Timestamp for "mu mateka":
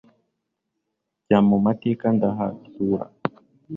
1.49-2.05